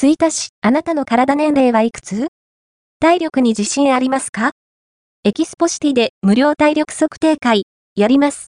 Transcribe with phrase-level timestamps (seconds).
[0.00, 2.28] 吹田市、あなたの体年齢はいくつ？
[3.00, 4.52] 体力に自信ありますか？
[5.24, 7.64] エキスポシティで無料体力測定会、
[7.96, 8.52] やります。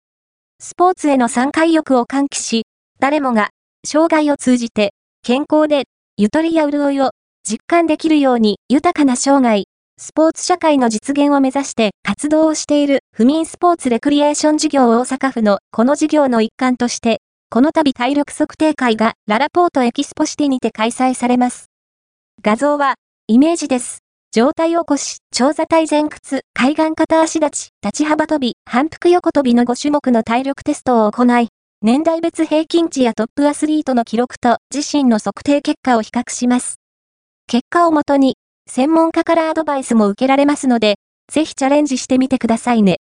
[0.58, 2.64] スポーツへの参加意欲を喚起し、
[2.98, 3.50] 誰もが、
[3.86, 5.84] 生涯を通じて、健康で、
[6.16, 7.12] ゆとりや潤いを、
[7.48, 9.62] 実感できるように豊かな生涯、
[9.96, 17.20] スポーツ社会の実現を目指して活動をしている不眠スポーツレクリエーション事業大阪府のこの事業の一環として、
[17.50, 21.70] この度体力測定会がララポートエキスポシティにて開催されます。
[22.42, 22.96] 画像は、
[23.26, 24.00] イメージです。
[24.32, 31.48] 状態起こし、長座体前屈、海岸片足立ち、立ち幅跳び、反復横跳びの5種目の体力テストを行い、
[31.80, 36.76] 年代別平均値やトップアスリートの記録と自身の測定結果を比較します。
[37.46, 38.36] 結果をもとに、
[38.68, 40.96] 専門家からアドバイスも受けられますので、
[41.32, 42.98] ぜひチャレンジしてみてくださいね。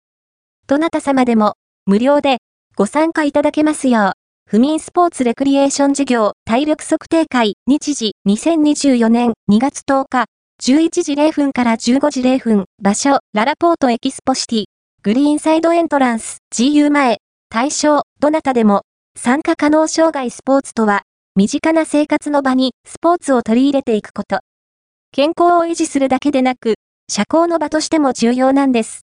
[0.66, 1.54] どなた様でも、
[1.86, 2.38] 無料で、
[2.74, 4.21] ご参加いただけますよう、
[4.52, 10.26] 不眠スポーツレクリエーション事業体力測定会日時2024年2月10日。
[10.62, 13.20] 11時0分から15時0分場所。
[13.32, 14.64] ララポートエキスポシティ。
[15.02, 16.42] グリーンサイドエントランス。
[16.54, 17.16] GU 前。
[17.48, 18.82] 対象、どなたでも、
[19.16, 21.00] 参加可能障害スポーツとは、
[21.34, 22.74] 身近な生活の場に。
[22.86, 24.40] スポーツを取り入れていくこと。
[25.12, 26.74] 健康を維持するだけでなく、
[27.10, 29.06] 社交の場としても重要なんです。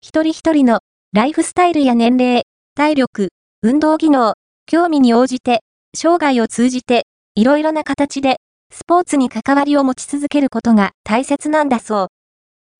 [0.00, 0.80] 一人一人の。
[1.12, 2.44] ライフスタイルや年齢、
[2.74, 3.28] 体力、
[3.60, 4.32] 運動技能、
[4.70, 5.64] 興味に応じて、
[5.96, 8.36] 生涯を通じて、いろいろな形で、
[8.72, 12.08] スポーツに関わりを持ち続けることが大切なんだそう。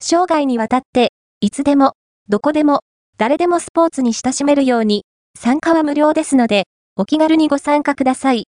[0.00, 1.94] 生涯にわたって、いつでも、
[2.28, 2.82] どこでも、
[3.18, 5.04] 誰でもスポーツに親しめるように、
[5.36, 8.44] 参加は無料ですので、お気軽にご参加ください。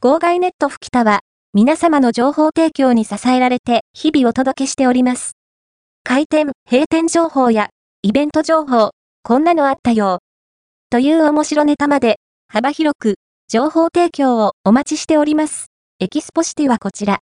[0.00, 5.32] 号外ネット吹田は、皆様の情報提供に支えられて、日々お届けしております。
[6.04, 7.70] 開店、閉店情報や、
[8.02, 8.92] イベント情報、
[9.24, 10.20] こんなのあったよ。
[10.88, 12.20] という面白ネタまで、
[12.52, 13.14] 幅広く、
[13.48, 15.66] 情報提供をお待ちしております。
[16.00, 17.18] エキスポシティはこちら。